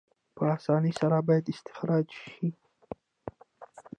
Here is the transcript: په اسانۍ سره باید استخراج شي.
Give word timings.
په 0.35 0.43
اسانۍ 0.55 0.93
سره 0.99 1.17
باید 1.27 1.45
استخراج 1.53 2.07
شي. 2.21 2.45